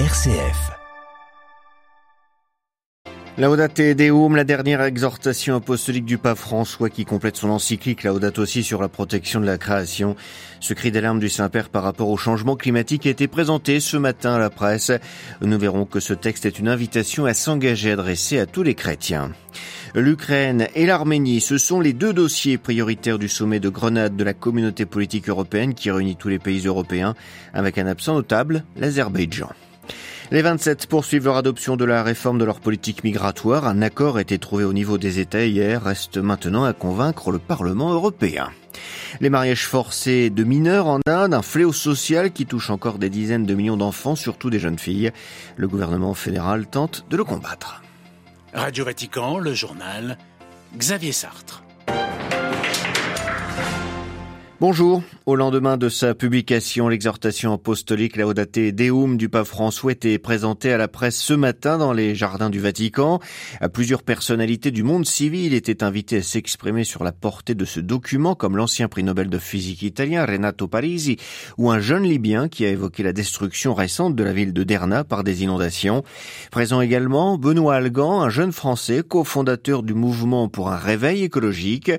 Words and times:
RCF. 0.00 0.72
Laudate 3.38 3.80
Deum, 3.80 4.34
la 4.34 4.42
dernière 4.42 4.82
exhortation 4.82 5.54
apostolique 5.54 6.04
du 6.04 6.18
pape 6.18 6.36
François 6.36 6.90
qui 6.90 7.04
complète 7.04 7.36
son 7.36 7.48
encyclique 7.50 8.02
Laudate 8.02 8.40
aussi 8.40 8.64
sur 8.64 8.82
la 8.82 8.88
protection 8.88 9.40
de 9.40 9.46
la 9.46 9.56
création. 9.56 10.16
Ce 10.58 10.74
cri 10.74 10.90
d'alarme 10.90 11.20
du 11.20 11.28
Saint-Père 11.28 11.68
par 11.68 11.84
rapport 11.84 12.08
au 12.08 12.16
changement 12.16 12.56
climatique 12.56 13.06
a 13.06 13.10
été 13.10 13.28
présenté 13.28 13.78
ce 13.78 13.96
matin 13.96 14.34
à 14.34 14.38
la 14.40 14.50
presse. 14.50 14.90
Nous 15.40 15.58
verrons 15.60 15.84
que 15.84 16.00
ce 16.00 16.12
texte 16.12 16.44
est 16.44 16.58
une 16.58 16.68
invitation 16.68 17.24
à 17.26 17.32
s'engager 17.32 17.92
adressée 17.92 18.40
à 18.40 18.46
tous 18.46 18.64
les 18.64 18.74
chrétiens. 18.74 19.30
L'Ukraine 19.94 20.66
et 20.74 20.86
l'Arménie, 20.86 21.40
ce 21.40 21.56
sont 21.56 21.78
les 21.78 21.92
deux 21.92 22.12
dossiers 22.12 22.58
prioritaires 22.58 23.20
du 23.20 23.28
sommet 23.28 23.60
de 23.60 23.68
Grenade 23.68 24.16
de 24.16 24.24
la 24.24 24.34
communauté 24.34 24.86
politique 24.86 25.28
européenne 25.28 25.74
qui 25.74 25.92
réunit 25.92 26.16
tous 26.16 26.28
les 26.28 26.40
pays 26.40 26.66
européens, 26.66 27.14
avec 27.52 27.78
un 27.78 27.86
absent 27.86 28.14
notable, 28.14 28.64
l'Azerbaïdjan. 28.76 29.50
Les 30.30 30.40
27 30.40 30.86
poursuivent 30.86 31.26
leur 31.26 31.36
adoption 31.36 31.76
de 31.76 31.84
la 31.84 32.02
réforme 32.02 32.38
de 32.38 32.44
leur 32.44 32.60
politique 32.60 33.04
migratoire. 33.04 33.66
Un 33.66 33.82
accord 33.82 34.16
a 34.16 34.22
été 34.22 34.38
trouvé 34.38 34.64
au 34.64 34.72
niveau 34.72 34.96
des 34.96 35.20
États 35.20 35.44
hier. 35.44 35.82
Reste 35.82 36.16
maintenant 36.16 36.64
à 36.64 36.72
convaincre 36.72 37.30
le 37.30 37.38
Parlement 37.38 37.92
européen. 37.92 38.50
Les 39.20 39.30
mariages 39.30 39.66
forcés 39.66 40.30
de 40.30 40.42
mineurs 40.42 40.86
en 40.86 41.00
Inde, 41.06 41.34
un 41.34 41.42
fléau 41.42 41.72
social 41.72 42.32
qui 42.32 42.46
touche 42.46 42.70
encore 42.70 42.98
des 42.98 43.10
dizaines 43.10 43.46
de 43.46 43.54
millions 43.54 43.76
d'enfants, 43.76 44.16
surtout 44.16 44.50
des 44.50 44.58
jeunes 44.58 44.78
filles. 44.78 45.12
Le 45.56 45.68
gouvernement 45.68 46.14
fédéral 46.14 46.66
tente 46.66 47.04
de 47.10 47.16
le 47.16 47.24
combattre. 47.24 47.82
Radio 48.54 48.84
Vatican, 48.84 49.38
le 49.38 49.52
journal, 49.52 50.16
Xavier 50.76 51.12
Sartre. 51.12 51.62
Bonjour. 54.60 55.02
Au 55.26 55.36
lendemain 55.36 55.78
de 55.78 55.88
sa 55.88 56.14
publication, 56.14 56.86
l'exhortation 56.86 57.54
apostolique 57.54 58.18
Laudate 58.18 58.58
Deum 58.58 59.16
du 59.16 59.30
pape 59.30 59.46
François 59.46 59.92
était 59.92 60.18
présentée 60.18 60.70
à 60.70 60.76
la 60.76 60.86
presse 60.86 61.16
ce 61.16 61.32
matin 61.32 61.78
dans 61.78 61.94
les 61.94 62.14
jardins 62.14 62.50
du 62.50 62.60
Vatican. 62.60 63.20
Plusieurs 63.72 64.02
personnalités 64.02 64.70
du 64.70 64.82
monde 64.82 65.06
civil 65.06 65.54
étaient 65.54 65.82
invitées 65.82 66.18
à 66.18 66.22
s'exprimer 66.22 66.84
sur 66.84 67.04
la 67.04 67.12
portée 67.12 67.54
de 67.54 67.64
ce 67.64 67.80
document, 67.80 68.34
comme 68.34 68.58
l'ancien 68.58 68.86
prix 68.86 69.02
Nobel 69.02 69.30
de 69.30 69.38
physique 69.38 69.80
italien 69.80 70.26
Renato 70.26 70.68
Parisi 70.68 71.16
ou 71.56 71.70
un 71.70 71.80
jeune 71.80 72.02
Libyen 72.02 72.48
qui 72.48 72.66
a 72.66 72.68
évoqué 72.68 73.02
la 73.02 73.14
destruction 73.14 73.72
récente 73.72 74.14
de 74.14 74.24
la 74.24 74.34
ville 74.34 74.52
de 74.52 74.62
Derna 74.62 75.04
par 75.04 75.24
des 75.24 75.42
inondations. 75.42 76.02
Présent 76.50 76.82
également 76.82 77.38
Benoît 77.38 77.76
Algan, 77.76 78.20
un 78.20 78.28
jeune 78.28 78.52
Français 78.52 79.02
cofondateur 79.02 79.84
du 79.84 79.94
mouvement 79.94 80.50
pour 80.50 80.70
un 80.70 80.76
réveil 80.76 81.22
écologique. 81.22 81.90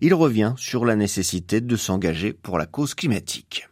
Il 0.00 0.14
revient 0.14 0.54
sur 0.56 0.86
la 0.86 0.96
nécessité 0.96 1.60
de 1.60 1.76
s'engager 1.76 2.32
pour 2.32 2.56
la 2.56 2.69
cause 2.70 2.94
climatique. 2.94 3.68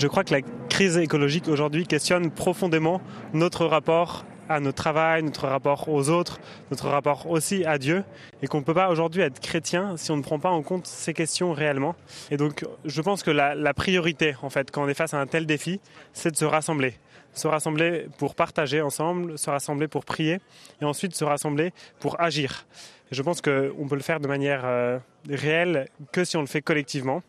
Je 0.00 0.06
crois 0.06 0.24
que 0.24 0.32
la 0.32 0.40
crise 0.68 0.96
écologique 0.96 1.46
aujourd'hui 1.48 1.86
questionne 1.86 2.30
profondément 2.30 3.02
notre 3.34 3.66
rapport 3.66 4.24
à 4.50 4.58
notre 4.58 4.82
travail, 4.82 5.22
notre 5.22 5.46
rapport 5.46 5.88
aux 5.88 6.10
autres, 6.10 6.40
notre 6.70 6.88
rapport 6.88 7.30
aussi 7.30 7.64
à 7.64 7.78
Dieu, 7.78 8.02
et 8.42 8.48
qu'on 8.48 8.58
ne 8.58 8.64
peut 8.64 8.74
pas 8.74 8.90
aujourd'hui 8.90 9.22
être 9.22 9.38
chrétien 9.38 9.96
si 9.96 10.10
on 10.10 10.16
ne 10.16 10.22
prend 10.22 10.40
pas 10.40 10.50
en 10.50 10.62
compte 10.62 10.86
ces 10.86 11.14
questions 11.14 11.52
réellement. 11.52 11.94
Et 12.32 12.36
donc 12.36 12.66
je 12.84 13.00
pense 13.00 13.22
que 13.22 13.30
la, 13.30 13.74
priorité, 13.74 14.34
en 14.42 14.50
fait, 14.50 14.70
quand 14.72 14.82
on 14.82 14.88
est 14.88 14.94
face 14.94 15.14
à 15.14 15.20
un 15.20 15.26
tel 15.26 15.46
défi, 15.46 15.80
c'est 16.12 16.32
de 16.32 16.36
se 16.36 16.44
rassembler. 16.44 16.94
Se 17.32 17.46
rassembler 17.46 18.08
pour 18.18 18.34
partager 18.34 18.80
ensemble, 18.80 19.38
se 19.38 19.50
rassembler 19.50 19.86
pour 19.86 20.04
prier, 20.04 20.40
et 20.82 20.84
ensuite 20.84 21.14
se 21.14 21.24
rassembler 21.24 21.72
pour 22.00 22.20
agir. 22.20 22.66
Je 23.12 23.22
pense 23.22 23.40
qu'on 23.40 23.86
peut 23.88 23.96
le 23.96 24.02
faire 24.02 24.18
de 24.18 24.26
manière 24.26 24.62
euh, 24.64 24.98
réelle 25.28 25.88
que 26.10 26.24
si 26.24 26.36
on 26.36 26.40
le 26.40 26.46
fait 26.46 26.62
collectivement. 26.62 27.22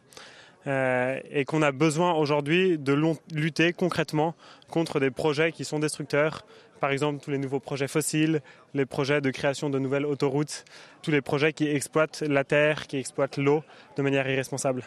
Euh, 0.67 1.19
et 1.31 1.43
qu'on 1.43 1.63
a 1.63 1.71
besoin 1.71 2.13
aujourd'hui 2.13 2.77
de 2.77 2.95
lutter 3.33 3.73
concrètement 3.73 4.35
contre 4.69 4.99
des 4.99 5.09
projets 5.09 5.51
qui 5.51 5.65
sont 5.65 5.79
destructeurs. 5.79 6.45
Par 6.79 6.91
exemple, 6.91 7.23
tous 7.23 7.31
les 7.31 7.37
nouveaux 7.37 7.59
projets 7.59 7.87
fossiles, 7.87 8.41
les 8.73 8.85
projets 8.85 9.21
de 9.21 9.31
création 9.31 9.69
de 9.69 9.79
nouvelles 9.79 10.05
autoroutes, 10.05 10.65
tous 11.01 11.11
les 11.11 11.21
projets 11.21 11.53
qui 11.53 11.67
exploitent 11.67 12.21
la 12.21 12.43
terre, 12.43 12.87
qui 12.87 12.97
exploitent 12.97 13.37
l'eau 13.37 13.63
de 13.97 14.01
manière 14.01 14.29
irresponsable. 14.29 14.83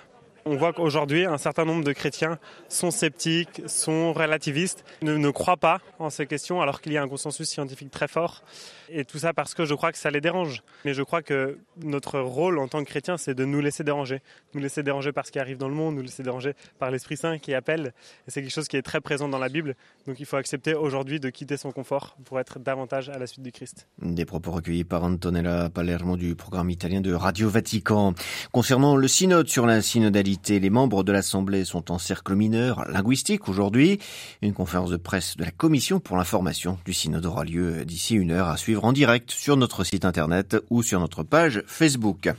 On 0.46 0.56
voit 0.56 0.74
qu'aujourd'hui, 0.74 1.24
un 1.24 1.38
certain 1.38 1.64
nombre 1.64 1.84
de 1.84 1.92
chrétiens 1.92 2.38
sont 2.68 2.90
sceptiques, 2.90 3.62
sont 3.66 4.12
relativistes, 4.12 4.84
ne, 5.00 5.30
croient 5.30 5.56
pas 5.56 5.80
en 5.98 6.10
ces 6.10 6.26
questions 6.26 6.60
alors 6.60 6.82
qu'il 6.82 6.92
y 6.92 6.98
a 6.98 7.02
un 7.02 7.08
consensus 7.08 7.48
scientifique 7.48 7.90
très 7.90 8.08
fort. 8.08 8.42
Et 8.90 9.06
tout 9.06 9.18
ça 9.18 9.32
parce 9.32 9.54
que 9.54 9.64
je 9.64 9.72
crois 9.72 9.90
que 9.90 9.96
ça 9.96 10.10
les 10.10 10.20
dérange. 10.20 10.62
Mais 10.84 10.92
je 10.92 11.02
crois 11.02 11.22
que 11.22 11.58
notre 11.82 12.20
rôle 12.20 12.58
en 12.58 12.68
tant 12.68 12.84
que 12.84 12.88
chrétien, 12.88 13.16
c'est 13.16 13.34
de 13.34 13.46
nous 13.46 13.62
laisser 13.62 13.84
déranger. 13.84 14.20
Nous 14.52 14.60
laisser 14.60 14.82
déranger 14.82 15.12
par 15.12 15.26
ce 15.26 15.32
qui 15.32 15.38
arrive 15.38 15.56
dans 15.56 15.68
le 15.68 15.74
monde, 15.74 15.94
nous 15.94 16.02
laisser 16.02 16.22
déranger 16.22 16.52
par 16.78 16.90
l'Esprit 16.90 17.16
Saint 17.16 17.38
qui 17.38 17.54
appelle. 17.54 17.94
Et 18.28 18.30
c'est 18.30 18.42
quelque 18.42 18.52
chose 18.52 18.68
qui 18.68 18.76
est 18.76 18.82
très 18.82 19.00
présent 19.00 19.30
dans 19.30 19.38
la 19.38 19.48
Bible. 19.48 19.76
Donc 20.06 20.20
il 20.20 20.26
faut 20.26 20.36
accepter 20.36 20.74
aujourd'hui 20.74 21.20
de 21.20 21.30
quitter 21.30 21.56
son 21.56 21.72
confort 21.72 22.18
pour 22.26 22.38
être 22.38 22.58
davantage 22.58 23.08
à 23.08 23.18
la 23.18 23.26
suite 23.26 23.42
du 23.42 23.52
Christ. 23.52 23.86
Des 24.02 24.26
propos 24.26 24.50
recueillis 24.50 24.84
par 24.84 25.04
Antonella 25.04 25.70
Palermo 25.70 26.18
du 26.18 26.34
programme 26.34 26.68
italien 26.68 27.00
de 27.00 27.14
Radio 27.14 27.48
Vatican. 27.48 28.12
Concernant 28.52 28.96
le 28.96 29.08
synode 29.08 29.48
sur 29.48 29.64
la 29.64 29.80
synodalité, 29.80 30.33
les 30.48 30.70
membres 30.70 31.04
de 31.04 31.12
l'Assemblée 31.12 31.64
sont 31.64 31.90
en 31.90 31.98
cercle 31.98 32.34
mineur 32.34 32.84
linguistique 32.90 33.48
aujourd'hui. 33.48 33.98
Une 34.42 34.52
conférence 34.52 34.90
de 34.90 34.96
presse 34.96 35.36
de 35.36 35.44
la 35.44 35.50
Commission 35.50 36.00
pour 36.00 36.16
l'information 36.16 36.78
du 36.84 36.92
synode 36.92 37.26
aura 37.26 37.44
lieu 37.44 37.84
d'ici 37.84 38.14
une 38.14 38.30
heure 38.30 38.48
à 38.48 38.56
suivre 38.56 38.84
en 38.84 38.92
direct 38.92 39.30
sur 39.30 39.56
notre 39.56 39.84
site 39.84 40.04
internet 40.04 40.56
ou 40.70 40.82
sur 40.82 41.00
notre 41.00 41.22
page 41.22 41.62
Facebook. 41.66 42.30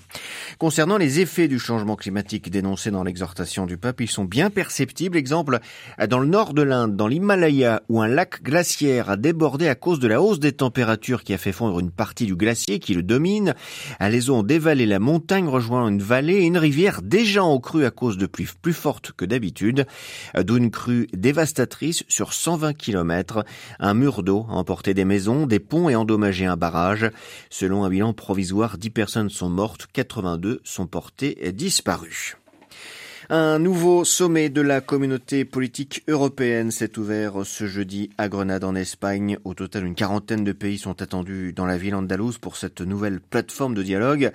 Concernant 0.57 0.97
les 0.97 1.19
effets 1.19 1.47
du 1.47 1.59
changement 1.59 1.95
climatique 1.95 2.49
dénoncés 2.49 2.91
dans 2.91 3.03
l'exhortation 3.03 3.65
du 3.65 3.77
pape, 3.77 4.01
ils 4.01 4.09
sont 4.09 4.25
bien 4.25 4.49
perceptibles. 4.49 5.17
Exemple, 5.17 5.59
dans 6.07 6.19
le 6.19 6.27
nord 6.27 6.53
de 6.53 6.61
l'Inde, 6.61 6.95
dans 6.95 7.07
l'Himalaya, 7.07 7.81
où 7.89 8.01
un 8.01 8.07
lac 8.07 8.43
glaciaire 8.43 9.09
a 9.09 9.17
débordé 9.17 9.67
à 9.67 9.75
cause 9.75 9.99
de 9.99 10.07
la 10.07 10.21
hausse 10.21 10.39
des 10.39 10.51
températures 10.51 11.23
qui 11.23 11.33
a 11.33 11.37
fait 11.37 11.51
fondre 11.51 11.79
une 11.79 11.91
partie 11.91 12.25
du 12.25 12.35
glacier 12.35 12.79
qui 12.79 12.93
le 12.93 13.03
domine. 13.03 13.55
Les 13.99 14.29
eaux 14.29 14.35
ont 14.35 14.43
dévalé 14.43 14.85
la 14.85 14.99
montagne, 14.99 15.47
rejoint 15.47 15.87
une 15.87 16.01
vallée 16.01 16.35
et 16.35 16.45
une 16.45 16.57
rivière 16.57 17.01
déjà 17.01 17.43
en 17.43 17.59
crue 17.59 17.84
à 17.85 17.91
cause 17.91 18.17
de 18.17 18.25
pluies 18.25 18.49
plus 18.61 18.73
fortes 18.73 19.11
que 19.11 19.25
d'habitude, 19.25 19.85
d'où 20.37 20.57
une 20.57 20.71
crue 20.71 21.07
dévastatrice 21.13 22.03
sur 22.07 22.33
120 22.33 22.73
km. 22.73 23.45
Un 23.79 23.93
mur 23.93 24.23
d'eau 24.23 24.45
a 24.49 24.53
emporté 24.53 24.93
des 24.93 25.05
maisons, 25.05 25.47
des 25.47 25.59
ponts 25.59 25.89
et 25.89 25.95
endommagé 25.95 26.45
un 26.45 26.57
barrage. 26.57 27.09
Selon 27.49 27.83
un 27.83 27.89
bilan 27.89 28.13
provisoire, 28.13 28.77
10 28.77 28.89
personnes 28.89 29.29
sont 29.29 29.49
mortes, 29.49 29.87
82 29.93 30.61
sont 30.63 30.87
portées 30.87 31.47
et 31.47 31.51
disparues. 31.51 32.37
Un 33.29 33.57
nouveau 33.57 34.05
sommet 34.05 34.49
de 34.49 34.61
la 34.61 34.81
communauté 34.81 35.45
politique 35.45 36.03
européenne 36.07 36.69
s'est 36.69 36.99
ouvert 36.99 37.43
ce 37.43 37.65
jeudi 37.65 38.11
à 38.19 38.29
Grenade 38.29 38.63
en 38.63 38.75
Espagne. 38.75 39.39
Au 39.45 39.55
total, 39.55 39.87
une 39.87 39.95
quarantaine 39.95 40.43
de 40.43 40.51
pays 40.51 40.77
sont 40.77 41.01
attendus 41.01 41.51
dans 41.51 41.65
la 41.65 41.79
ville 41.79 41.95
andalouse 41.95 42.37
pour 42.37 42.55
cette 42.55 42.81
nouvelle 42.81 43.19
plateforme 43.19 43.73
de 43.73 43.81
dialogue. 43.81 44.31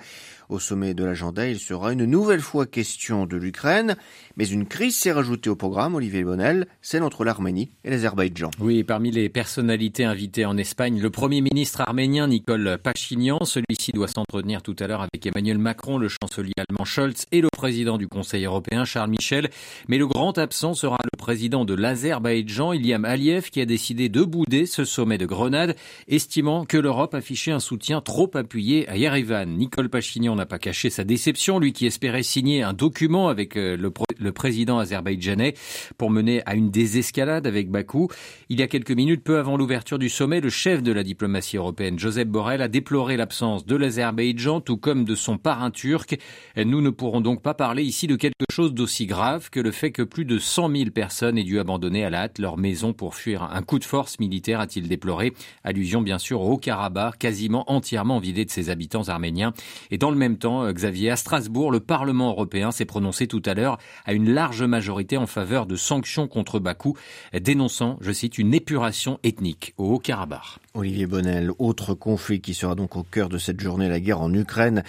Au 0.49 0.59
sommet 0.59 0.93
de 0.93 1.05
l'agenda, 1.05 1.47
il 1.47 1.59
sera 1.59 1.93
une 1.93 2.03
nouvelle 2.03 2.41
fois 2.41 2.65
question 2.65 3.25
de 3.25 3.37
l'Ukraine, 3.37 3.95
mais 4.35 4.49
une 4.49 4.65
crise 4.65 4.97
s'est 4.97 5.13
rajoutée 5.13 5.49
au 5.49 5.55
programme, 5.55 5.95
Olivier 5.95 6.25
Bonnel, 6.25 6.67
celle 6.81 7.03
entre 7.03 7.23
l'Arménie 7.23 7.69
et 7.85 7.89
l'Azerbaïdjan. 7.89 8.51
Oui, 8.59 8.83
parmi 8.83 9.11
les 9.11 9.29
personnalités 9.29 10.03
invitées 10.03 10.45
en 10.45 10.57
Espagne, 10.57 10.99
le 10.99 11.09
Premier 11.09 11.39
ministre 11.39 11.79
arménien 11.79 12.27
Nicole 12.27 12.77
Pachinian, 12.83 13.39
celui-ci 13.45 13.93
doit 13.93 14.09
s'entretenir 14.09 14.61
tout 14.61 14.75
à 14.79 14.87
l'heure 14.87 15.03
avec 15.03 15.25
Emmanuel 15.25 15.57
Macron, 15.57 15.97
le 15.97 16.09
chancelier 16.09 16.51
allemand 16.57 16.83
Scholz 16.83 17.27
et 17.31 17.39
le 17.39 17.47
président 17.49 17.97
du 17.97 18.09
Conseil 18.09 18.43
européen 18.43 18.80
Charles 18.85 19.09
Michel, 19.09 19.49
mais 19.87 19.97
le 19.97 20.07
grand 20.07 20.37
absent 20.37 20.73
sera 20.73 20.97
le 21.03 21.17
président 21.17 21.65
de 21.65 21.73
l'Azerbaïdjan, 21.73 22.73
Iliam 22.73 23.05
Aliyev, 23.05 23.49
qui 23.49 23.61
a 23.61 23.65
décidé 23.65 24.09
de 24.09 24.23
bouder 24.23 24.65
ce 24.65 24.85
sommet 24.85 25.17
de 25.17 25.25
Grenade, 25.25 25.75
estimant 26.07 26.65
que 26.65 26.77
l'Europe 26.77 27.13
affichait 27.13 27.51
un 27.51 27.59
soutien 27.59 28.01
trop 28.01 28.29
appuyé 28.35 28.87
à 28.89 28.97
Yerevan. 28.97 29.57
Nicole 29.57 29.89
Pachinian 29.89 30.35
n'a 30.35 30.45
pas 30.45 30.59
caché 30.59 30.89
sa 30.89 31.03
déception, 31.03 31.59
lui 31.59 31.73
qui 31.73 31.85
espérait 31.85 32.23
signer 32.23 32.63
un 32.63 32.73
document 32.73 33.27
avec 33.27 33.57
euh, 33.57 33.77
le, 33.77 33.91
le 34.19 34.31
président 34.31 34.79
azerbaïdjanais 34.79 35.53
pour 35.97 36.09
mener 36.09 36.41
à 36.45 36.55
une 36.55 36.71
désescalade 36.71 37.47
avec 37.47 37.69
Bakou. 37.69 38.07
Il 38.49 38.59
y 38.59 38.63
a 38.63 38.67
quelques 38.67 38.91
minutes, 38.91 39.23
peu 39.23 39.37
avant 39.37 39.57
l'ouverture 39.57 39.99
du 39.99 40.09
sommet, 40.09 40.41
le 40.41 40.49
chef 40.49 40.83
de 40.83 40.91
la 40.91 41.03
diplomatie 41.03 41.57
européenne, 41.57 41.99
Joseph 41.99 42.27
Borrell, 42.27 42.61
a 42.61 42.67
déploré 42.67 43.17
l'absence 43.17 43.65
de 43.65 43.75
l'Azerbaïdjan, 43.75 44.61
tout 44.61 44.77
comme 44.77 45.05
de 45.05 45.15
son 45.15 45.37
parrain 45.37 45.71
turc. 45.71 46.17
Nous 46.57 46.81
ne 46.81 46.89
pourrons 46.89 47.21
donc 47.21 47.41
pas 47.41 47.53
parler 47.53 47.83
ici 47.83 48.07
de 48.07 48.15
quelque 48.15 48.45
chose 48.51 48.70
d'aussi 48.73 49.05
grave 49.05 49.49
que 49.49 49.59
le 49.59 49.71
fait 49.71 49.91
que 49.91 50.01
plus 50.01 50.25
de 50.25 50.39
100 50.39 50.75
000 50.75 50.89
personnes 50.91 51.37
aient 51.37 51.43
dû 51.43 51.59
abandonner 51.59 52.03
à 52.03 52.09
la 52.09 52.23
hâte 52.23 52.39
leur 52.39 52.57
maison 52.57 52.93
pour 52.93 53.15
fuir 53.15 53.43
un 53.43 53.61
coup 53.61 53.79
de 53.79 53.83
force 53.83 54.19
militaire, 54.19 54.59
a-t-il 54.59 54.87
déploré. 54.87 55.33
Allusion 55.63 56.01
bien 56.01 56.17
sûr 56.17 56.41
au 56.41 56.53
Haut-Karabakh, 56.53 57.17
quasiment 57.17 57.71
entièrement 57.71 58.19
vidé 58.19 58.45
de 58.45 58.49
ses 58.49 58.69
habitants 58.69 59.09
arméniens. 59.09 59.53
Et 59.91 59.97
dans 59.97 60.11
le 60.11 60.17
même 60.17 60.37
temps, 60.37 60.63
euh, 60.63 60.71
Xavier, 60.71 61.11
à 61.11 61.15
Strasbourg, 61.15 61.71
le 61.71 61.79
Parlement 61.79 62.29
européen 62.29 62.71
s'est 62.71 62.85
prononcé 62.85 63.27
tout 63.27 63.43
à 63.45 63.53
l'heure 63.53 63.77
à 64.05 64.13
une 64.13 64.33
large 64.33 64.63
majorité 64.63 65.17
en 65.17 65.27
faveur 65.27 65.65
de 65.65 65.75
sanctions 65.75 66.27
contre 66.27 66.59
Bakou, 66.59 66.97
dénonçant, 67.33 67.97
je 68.01 68.11
cite, 68.11 68.37
une 68.37 68.53
épuration 68.53 69.19
ethnique 69.23 69.73
au 69.77 69.95
Haut-Karabakh. 69.95 70.59
Olivier 70.73 71.05
Bonnel, 71.05 71.51
autre 71.59 71.93
conflit 71.93 72.39
qui 72.39 72.53
sera 72.53 72.75
donc 72.75 72.95
au 72.95 73.03
cœur 73.03 73.27
de 73.27 73.37
cette 73.37 73.59
journée, 73.59 73.89
la 73.89 73.99
guerre 73.99 74.21
en 74.21 74.33
Ukraine. 74.33 74.83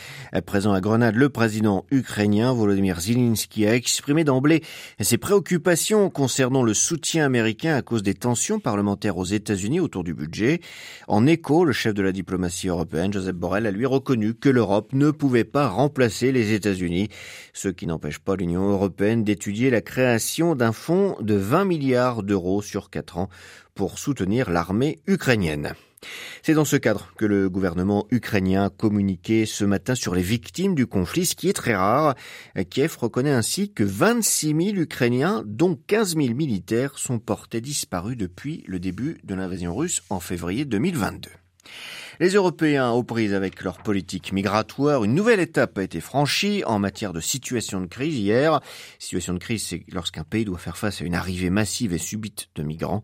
Présent 0.46 0.72
à 0.72 0.80
Grenade, 0.80 1.16
le 1.16 1.28
président 1.28 1.86
ukrainien 1.90 2.52
Volodymyr 2.52 3.00
Zelensky 3.00 3.66
a 3.66 3.74
exprimé 3.74 4.22
d'emblée 4.22 4.62
ses 5.00 5.18
préoccupations 5.18 6.08
concernant 6.08 6.62
le 6.62 6.72
soutien 6.72 7.24
américain 7.24 7.74
à 7.74 7.82
cause 7.82 8.04
des 8.04 8.14
tensions 8.14 8.60
parlementaires 8.60 9.16
aux 9.16 9.24
États-Unis 9.24 9.80
autour 9.80 10.04
du 10.04 10.14
budget. 10.14 10.60
En 11.08 11.26
écho, 11.26 11.64
le 11.64 11.72
chef 11.72 11.94
de 11.94 12.02
la 12.02 12.12
diplomatie 12.12 12.68
européenne, 12.68 13.12
Joseph 13.12 13.34
Borrell, 13.34 13.66
a 13.66 13.72
lui 13.72 13.86
reconnu 13.86 14.34
que 14.34 14.48
l'Europe 14.48 14.92
ne 14.92 15.10
pouvait 15.10 15.42
pas 15.42 15.66
remplacer 15.66 16.30
les 16.30 16.52
États-Unis, 16.52 17.08
ce 17.54 17.68
qui 17.68 17.88
n'empêche 17.88 18.20
pas 18.20 18.36
l'Union 18.36 18.70
européenne 18.70 19.24
d'étudier 19.24 19.68
la 19.68 19.80
création 19.80 20.54
d'un 20.54 20.72
fonds 20.72 21.16
de 21.20 21.34
20 21.34 21.64
milliards 21.64 22.22
d'euros 22.22 22.62
sur 22.62 22.88
quatre 22.88 23.18
ans 23.18 23.28
pour 23.74 23.98
soutenir 23.98 24.50
l'armée 24.50 25.00
ukrainienne. 25.06 25.74
C'est 26.42 26.54
dans 26.54 26.64
ce 26.64 26.76
cadre 26.76 27.12
que 27.16 27.24
le 27.24 27.48
gouvernement 27.48 28.06
ukrainien 28.10 28.64
a 28.64 28.70
communiqué 28.70 29.46
ce 29.46 29.64
matin 29.64 29.94
sur 29.94 30.14
les 30.14 30.22
victimes 30.22 30.74
du 30.74 30.86
conflit, 30.86 31.26
ce 31.26 31.36
qui 31.36 31.48
est 31.48 31.52
très 31.52 31.76
rare. 31.76 32.14
Kiev 32.70 32.96
reconnaît 32.98 33.30
ainsi 33.30 33.72
que 33.72 33.84
26 33.84 34.48
000 34.48 34.60
Ukrainiens, 34.78 35.44
dont 35.46 35.78
15 35.86 36.16
000 36.16 36.34
militaires, 36.34 36.98
sont 36.98 37.18
portés 37.18 37.60
disparus 37.60 38.16
depuis 38.16 38.64
le 38.66 38.80
début 38.80 39.18
de 39.24 39.34
l'invasion 39.34 39.76
russe 39.76 40.02
en 40.10 40.20
février 40.20 40.64
2022. 40.64 41.30
Les 42.22 42.34
Européens 42.34 42.90
aux 42.90 43.02
prises 43.02 43.34
avec 43.34 43.64
leur 43.64 43.78
politique 43.78 44.32
migratoire, 44.32 45.02
une 45.02 45.12
nouvelle 45.12 45.40
étape 45.40 45.76
a 45.76 45.82
été 45.82 46.00
franchie 46.00 46.62
en 46.64 46.78
matière 46.78 47.12
de 47.12 47.18
situation 47.18 47.80
de 47.80 47.86
crise 47.86 48.16
hier. 48.16 48.60
Situation 49.00 49.34
de 49.34 49.40
crise, 49.40 49.66
c'est 49.66 49.84
lorsqu'un 49.88 50.22
pays 50.22 50.44
doit 50.44 50.60
faire 50.60 50.76
face 50.76 51.02
à 51.02 51.04
une 51.04 51.16
arrivée 51.16 51.50
massive 51.50 51.92
et 51.92 51.98
subite 51.98 52.48
de 52.54 52.62
migrants. 52.62 53.02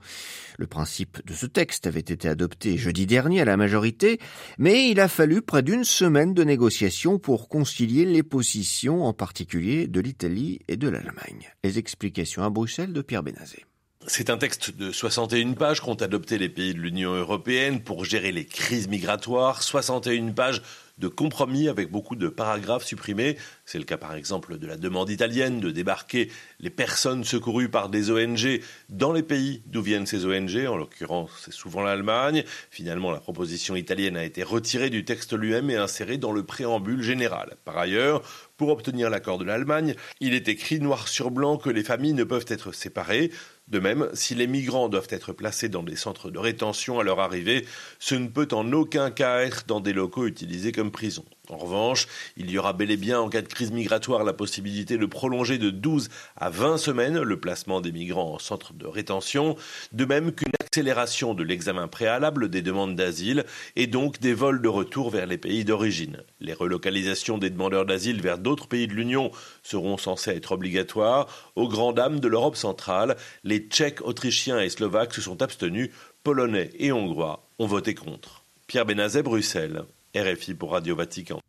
Le 0.57 0.69
principe 0.69 1.19
de 1.27 1.33
ce 1.33 1.47
texte 1.47 1.89
avait 1.89 1.99
été 1.99 2.29
adopté 2.29 2.79
jeudi 2.79 3.07
dernier 3.07 3.41
à 3.41 3.45
la 3.45 3.57
majorité, 3.57 4.21
mais 4.57 4.89
il 4.89 5.01
a 5.01 5.09
fallu 5.09 5.43
près 5.43 5.65
d'une 5.65 5.83
semaine 5.83 6.33
de 6.33 6.45
négociations 6.45 7.19
pour 7.19 7.49
concilier 7.49 8.05
les 8.05 8.23
positions, 8.23 9.03
en 9.03 9.15
particulier 9.15 9.89
de 9.89 9.99
l'Italie 9.99 10.61
et 10.69 10.77
de 10.77 10.89
l'Allemagne. 10.89 11.53
Les 11.65 11.81
explications 11.81 12.45
à 12.45 12.51
Bruxelles 12.51 12.93
de 12.93 13.03
Pierre 13.03 13.25
Benazé. 13.25 13.65
C'est 14.11 14.31
un 14.31 14.39
texte 14.39 14.71
de 14.75 14.91
61 14.91 15.53
pages 15.53 15.81
qu'ont 15.81 15.95
adopté 15.95 16.39
les 16.39 16.49
pays 16.49 16.73
de 16.73 16.81
l'Union 16.81 17.13
européenne 17.13 17.83
pour 17.83 18.07
gérer 18.07 18.33
les 18.33 18.47
crises 18.47 18.89
migratoires. 18.89 19.63
61 19.63 20.33
pages 20.33 20.63
de 20.97 21.09
compromis 21.09 21.69
avec 21.69 21.91
beaucoup 21.91 22.17
de 22.17 22.29
paragraphes 22.29 22.85
supprimés. 22.85 23.37
C'est 23.65 23.79
le 23.79 23.85
cas 23.85 23.97
par 23.97 24.15
exemple 24.15 24.59
de 24.59 24.67
la 24.67 24.77
demande 24.77 25.11
italienne 25.11 25.61
de 25.61 25.71
débarquer 25.71 26.31
les 26.59 26.71
personnes 26.71 27.23
secourues 27.23 27.69
par 27.69 27.89
des 27.89 28.11
ONG 28.11 28.61
dans 28.89 29.13
les 29.13 29.23
pays 29.23 29.63
d'où 29.67 29.83
viennent 29.83 30.07
ces 30.07 30.25
ONG, 30.27 30.67
en 30.67 30.77
l'occurrence 30.77 31.31
c'est 31.45 31.53
souvent 31.53 31.83
l'Allemagne. 31.83 32.45
Finalement 32.71 33.13
la 33.13 33.21
proposition 33.21 33.77
italienne 33.77 34.17
a 34.17 34.25
été 34.25 34.43
retirée 34.43 34.91
du 34.91 35.05
texte 35.05 35.35
lui-même 35.35 35.71
et 35.71 35.77
insérée 35.77 36.19
dans 36.19 36.33
le 36.33 36.43
préambule 36.43 37.03
général. 37.03 37.57
Par 37.65 37.79
ailleurs, 37.79 38.23
pour 38.57 38.71
obtenir 38.71 39.09
l'accord 39.09 39.39
de 39.39 39.45
l'Allemagne, 39.45 39.95
il 40.21 40.35
est 40.35 40.49
écrit 40.49 40.81
noir 40.81 41.07
sur 41.07 41.31
blanc 41.31 41.59
que 41.59 41.71
les 41.71 41.85
familles 41.85 42.15
ne 42.15 42.25
peuvent 42.25 42.47
être 42.49 42.73
séparées. 42.73 43.31
De 43.69 43.79
même, 43.79 44.09
si 44.15 44.35
les 44.35 44.47
migrants 44.47 44.89
doivent 44.89 45.09
être 45.11 45.33
placés 45.33 45.69
dans 45.69 45.83
des 45.83 45.97
centres 45.97 46.31
de 46.31 46.39
rétention 46.39 47.01
à 47.01 47.05
leur 47.05 47.21
arrivée, 47.21 47.67
ce 47.99 48.15
ne 48.15 48.29
peut 48.29 48.49
en 48.53 48.73
aucun 48.73 49.11
cas 49.11 49.41
être 49.41 49.65
dans 49.67 49.81
des 49.81 49.93
locaux 49.93 50.27
utilisés 50.27 50.73
comme 50.73 50.91
prison. 50.91 51.25
En 51.51 51.57
revanche, 51.57 52.09
il 52.37 52.51
y 52.51 52.59
aura 52.59 52.73
bel 52.73 52.91
et 52.91 52.97
bien 52.97 53.21
en 53.21 53.29
cas 53.29 53.43
de 53.43 53.49
crise 53.49 53.71
migratoire 53.71 54.25
la 54.25 54.33
possibilité 54.33 54.97
de 54.97 55.07
prolonger 55.07 55.59
de 55.59 55.71
12 55.71 56.09
à 56.37 56.51
20 56.51 56.79
semaines 56.79 57.21
le 57.21 57.41
placement 57.41 57.81
des 57.81 57.93
migrants 57.93 58.35
en 58.35 58.39
centre 58.39 58.73
de 58.73 58.87
rétention, 58.87 59.57
de 59.93 60.05
même 60.05 60.33
qu'une 60.33 60.53
accélération 60.79 61.35
de 61.35 61.43
l'examen 61.43 61.89
préalable 61.89 62.49
des 62.49 62.63
demandes 62.63 62.95
d'asile 62.95 63.45
et 63.75 63.89
donc 63.89 64.21
des 64.21 64.33
vols 64.33 64.63
de 64.63 64.69
retour 64.69 65.11
vers 65.11 65.27
les 65.27 65.37
pays 65.37 65.65
d'origine. 65.65 66.23
Les 66.39 66.53
relocalisations 66.53 67.37
des 67.37 67.51
demandeurs 67.51 67.85
d'asile 67.85 68.23
vers 68.23 68.39
d'autres 68.39 68.69
pays 68.69 68.87
de 68.87 68.93
l'Union 68.95 69.33
seront 69.65 69.97
censées 69.97 70.31
être 70.31 70.53
obligatoires. 70.53 71.27
Aux 71.57 71.67
grandes 71.67 71.97
dames 71.97 72.21
de 72.21 72.29
l'Europe 72.29 72.55
centrale, 72.55 73.17
les 73.43 73.59
Tchèques, 73.59 74.07
Autrichiens 74.07 74.61
et 74.61 74.69
Slovaques 74.69 75.15
se 75.15 75.21
sont 75.21 75.43
abstenus, 75.43 75.91
Polonais 76.23 76.71
et 76.79 76.93
Hongrois 76.93 77.49
ont 77.59 77.67
voté 77.67 77.97
contre. 77.97 78.45
Pierre 78.69 78.87
Benazet, 78.87 79.25
Bruxelles. 79.25 79.83
RFI 80.15 80.55
pour 80.55 80.71
Radio 80.71 80.95
Vatican. 80.95 81.41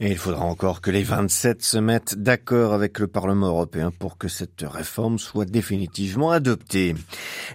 Et 0.00 0.10
il 0.10 0.18
faudra 0.18 0.44
encore 0.44 0.80
que 0.80 0.90
les 0.90 1.02
27 1.02 1.62
se 1.62 1.78
mettent 1.78 2.14
d'accord 2.16 2.72
avec 2.72 2.98
le 2.98 3.06
Parlement 3.06 3.48
européen 3.48 3.90
pour 3.90 4.18
que 4.18 4.28
cette 4.28 4.62
réforme 4.62 5.18
soit 5.18 5.44
définitivement 5.44 6.30
adoptée. 6.30 6.94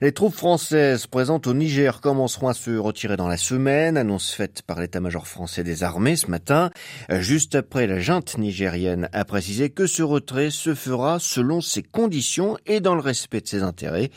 Les 0.01 0.11
troupes 0.11 0.35
françaises 0.35 1.07
présentes 1.07 1.47
au 1.47 1.53
Niger 1.53 2.01
commenceront 2.01 2.47
à 2.47 2.53
se 2.53 2.71
retirer 2.77 3.17
dans 3.17 3.27
la 3.27 3.37
semaine, 3.37 3.97
annonce 3.97 4.31
faite 4.31 4.61
par 4.63 4.79
l'état-major 4.79 5.27
français 5.27 5.63
des 5.63 5.83
armées 5.83 6.15
ce 6.15 6.27
matin. 6.27 6.71
Juste 7.09 7.55
après, 7.55 7.87
la 7.87 7.99
junte 7.99 8.37
nigérienne 8.37 9.09
a 9.13 9.25
précisé 9.25 9.69
que 9.69 9.87
ce 9.87 10.03
retrait 10.03 10.49
se 10.51 10.75
fera 10.75 11.19
selon 11.19 11.61
ses 11.61 11.83
conditions 11.83 12.57
et 12.65 12.79
dans 12.79 12.95
le 12.95 13.01
respect 13.01 13.41
de 13.41 13.47
ses 13.47 13.63
intérêts. 13.63 14.11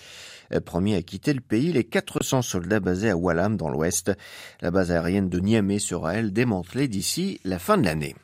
Promis 0.64 0.94
à 0.94 1.02
quitter 1.02 1.32
le 1.32 1.40
pays 1.40 1.72
les 1.72 1.84
400 1.84 2.42
soldats 2.42 2.80
basés 2.80 3.10
à 3.10 3.16
Wallam 3.16 3.56
dans 3.56 3.68
l'ouest. 3.68 4.12
La 4.60 4.70
base 4.70 4.92
aérienne 4.92 5.28
de 5.28 5.40
Niamey 5.40 5.78
sera, 5.78 6.14
elle, 6.14 6.32
démantelée 6.32 6.86
d'ici 6.86 7.40
la 7.44 7.58
fin 7.58 7.78
de 7.78 7.83
l'année. 7.84 8.16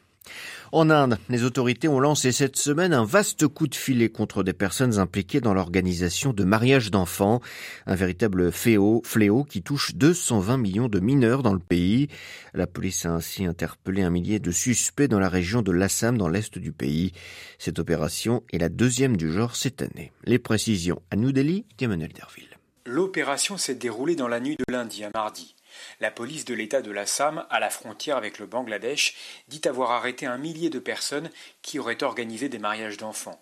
En 0.72 0.88
Inde, 0.88 1.18
les 1.28 1.42
autorités 1.42 1.88
ont 1.88 1.98
lancé 1.98 2.30
cette 2.30 2.56
semaine 2.56 2.92
un 2.92 3.04
vaste 3.04 3.48
coup 3.48 3.66
de 3.66 3.74
filet 3.74 4.08
contre 4.08 4.44
des 4.44 4.52
personnes 4.52 5.00
impliquées 5.00 5.40
dans 5.40 5.52
l'organisation 5.52 6.32
de 6.32 6.44
mariages 6.44 6.92
d'enfants, 6.92 7.40
un 7.86 7.96
véritable 7.96 8.52
fléau, 8.52 9.02
fléau 9.04 9.42
qui 9.42 9.62
touche 9.62 9.96
220 9.96 10.58
millions 10.58 10.88
de 10.88 11.00
mineurs 11.00 11.42
dans 11.42 11.54
le 11.54 11.58
pays. 11.58 12.06
La 12.54 12.68
police 12.68 13.04
a 13.04 13.10
ainsi 13.10 13.44
interpellé 13.46 14.02
un 14.02 14.10
millier 14.10 14.38
de 14.38 14.52
suspects 14.52 15.08
dans 15.08 15.18
la 15.18 15.28
région 15.28 15.62
de 15.62 15.72
l'Assam 15.72 16.16
dans 16.16 16.28
l'est 16.28 16.56
du 16.56 16.70
pays. 16.70 17.12
Cette 17.58 17.80
opération 17.80 18.44
est 18.52 18.58
la 18.58 18.68
deuxième 18.68 19.16
du 19.16 19.32
genre 19.32 19.56
cette 19.56 19.82
année. 19.82 20.12
Les 20.22 20.38
précisions 20.38 21.02
à 21.10 21.16
New 21.16 21.32
Delhi 21.32 21.66
d'Emmanuel 21.78 22.12
Derville. 22.12 22.58
L'opération 22.86 23.56
s'est 23.56 23.74
déroulée 23.74 24.14
dans 24.14 24.28
la 24.28 24.38
nuit 24.38 24.56
de 24.56 24.72
lundi 24.72 25.02
à 25.02 25.10
mardi. 25.12 25.56
La 26.00 26.10
police 26.10 26.44
de 26.44 26.54
l'État 26.54 26.82
de 26.82 26.90
l'Assam, 26.90 27.46
à 27.50 27.60
la 27.60 27.70
frontière 27.70 28.16
avec 28.16 28.38
le 28.38 28.46
Bangladesh, 28.46 29.14
dit 29.48 29.62
avoir 29.66 29.90
arrêté 29.90 30.26
un 30.26 30.38
millier 30.38 30.70
de 30.70 30.78
personnes 30.78 31.30
qui 31.62 31.78
auraient 31.78 32.02
organisé 32.02 32.48
des 32.48 32.58
mariages 32.58 32.96
d'enfants. 32.96 33.40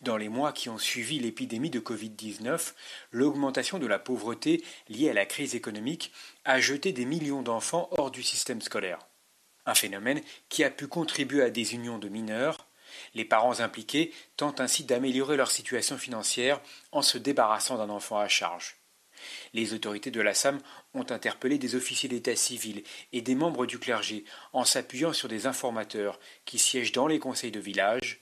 Dans 0.00 0.16
les 0.16 0.28
mois 0.28 0.52
qui 0.52 0.68
ont 0.68 0.78
suivi 0.78 1.18
l'épidémie 1.18 1.70
de 1.70 1.80
Covid-19, 1.80 2.72
l'augmentation 3.10 3.78
de 3.78 3.86
la 3.86 3.98
pauvreté 3.98 4.62
liée 4.88 5.10
à 5.10 5.14
la 5.14 5.26
crise 5.26 5.54
économique 5.54 6.12
a 6.44 6.60
jeté 6.60 6.92
des 6.92 7.04
millions 7.04 7.42
d'enfants 7.42 7.88
hors 7.92 8.10
du 8.10 8.22
système 8.22 8.60
scolaire. 8.60 8.98
Un 9.66 9.74
phénomène 9.74 10.20
qui 10.48 10.64
a 10.64 10.70
pu 10.70 10.88
contribuer 10.88 11.42
à 11.42 11.50
des 11.50 11.74
unions 11.74 11.98
de 11.98 12.08
mineurs. 12.08 12.66
Les 13.14 13.24
parents 13.24 13.60
impliqués 13.60 14.12
tentent 14.36 14.60
ainsi 14.60 14.84
d'améliorer 14.84 15.36
leur 15.36 15.50
situation 15.50 15.96
financière 15.96 16.60
en 16.90 17.02
se 17.02 17.16
débarrassant 17.16 17.78
d'un 17.78 17.90
enfant 17.90 18.18
à 18.18 18.28
charge. 18.28 18.81
Les 19.54 19.74
autorités 19.74 20.10
de 20.10 20.20
l'Assam 20.20 20.60
ont 20.94 21.06
interpellé 21.10 21.58
des 21.58 21.74
officiers 21.74 22.08
d'état 22.08 22.36
civil 22.36 22.82
et 23.12 23.20
des 23.20 23.34
membres 23.34 23.66
du 23.66 23.78
clergé 23.78 24.24
en 24.52 24.64
s'appuyant 24.64 25.12
sur 25.12 25.28
des 25.28 25.46
informateurs 25.46 26.18
qui 26.44 26.58
siègent 26.58 26.92
dans 26.92 27.06
les 27.06 27.18
conseils 27.18 27.50
de 27.50 27.60
village. 27.60 28.20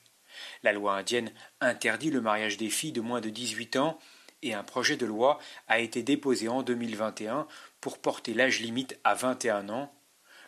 La 0.62 0.72
loi 0.72 0.96
indienne 0.96 1.32
interdit 1.60 2.10
le 2.10 2.20
mariage 2.20 2.56
des 2.56 2.70
filles 2.70 2.92
de 2.92 3.00
moins 3.00 3.20
de 3.20 3.30
18 3.30 3.76
ans 3.76 3.98
et 4.42 4.54
un 4.54 4.62
projet 4.62 4.96
de 4.96 5.06
loi 5.06 5.38
a 5.68 5.80
été 5.80 6.02
déposé 6.02 6.48
en 6.48 6.62
2021 6.62 7.46
pour 7.80 7.98
porter 7.98 8.34
l'âge 8.34 8.60
limite 8.60 8.98
à 9.04 9.14
21 9.14 9.68
ans. 9.68 9.92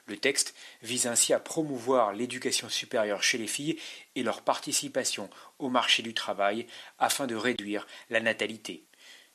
Le 0.06 0.16
texte 0.16 0.54
vise 0.82 1.06
ainsi 1.06 1.32
à 1.32 1.38
promouvoir 1.38 2.12
l'éducation 2.12 2.68
supérieure 2.68 3.22
chez 3.22 3.38
les 3.38 3.46
filles 3.46 3.78
et 4.16 4.22
leur 4.22 4.42
participation 4.42 5.30
au 5.58 5.68
marché 5.68 6.02
du 6.02 6.12
travail 6.14 6.66
afin 6.98 7.26
de 7.26 7.36
réduire 7.36 7.86
la 8.10 8.20
natalité. 8.20 8.84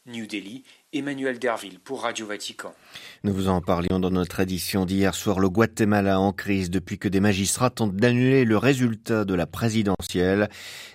New 0.06 0.26
Delhi, 0.26 0.64
Emmanuel 0.94 1.38
Derville 1.38 1.80
pour 1.80 2.04
Radio 2.04 2.26
Vatican. 2.26 2.74
Nous 3.26 3.34
vous 3.34 3.50
en 3.50 3.60
parlions 3.60 4.00
dans 4.00 4.10
notre 4.10 4.40
édition 4.40 4.86
d'hier 4.86 5.16
soir. 5.16 5.42
Le 5.42 5.50
Guatemala 5.50 6.18
en 6.18 6.32
crise 6.32 6.70
depuis 6.70 6.98
que 6.98 7.10
des 7.10 7.20
magistrats 7.20 7.70
tentent 7.70 7.98
d'annuler 7.98 8.46
le 8.46 8.58
résultat 8.58 9.26
de 9.26 9.34
la 9.34 9.46
présidentielle. 9.46 10.48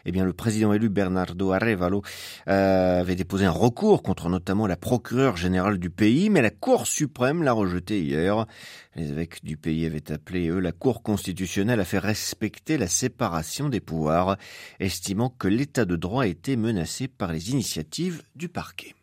Eh 0.06 0.12
bien, 0.12 0.24
le 0.24 0.32
président 0.32 0.72
élu 0.72 0.88
Bernardo 0.88 1.52
Arevalo 1.52 2.00
euh, 2.48 3.00
avait 3.00 3.16
déposé 3.16 3.44
un 3.44 3.50
recours 3.50 4.02
contre 4.02 4.30
notamment 4.30 4.66
la 4.66 4.78
procureure 4.78 5.36
générale 5.36 5.76
du 5.76 5.90
pays, 5.90 6.30
mais 6.30 6.40
la 6.40 6.48
Cour 6.48 6.86
suprême 6.86 7.42
l'a 7.42 7.52
rejeté 7.52 8.00
hier. 8.00 8.46
Les 8.96 9.10
évêques 9.10 9.44
du 9.44 9.58
pays 9.58 9.84
avaient 9.84 10.10
appelé, 10.10 10.48
eux, 10.48 10.60
la 10.60 10.72
Cour 10.72 11.02
constitutionnelle 11.02 11.80
à 11.80 11.84
faire 11.84 12.04
respecter 12.04 12.78
la 12.78 12.88
séparation 12.88 13.68
des 13.68 13.80
pouvoirs, 13.80 14.38
estimant 14.80 15.28
que 15.28 15.48
l'état 15.48 15.84
de 15.84 15.96
droit 15.96 16.26
était 16.26 16.56
menacé 16.56 17.08
par 17.08 17.30
les 17.30 17.50
initiatives 17.50 18.22
du 18.34 18.48
parquet. 18.48 18.94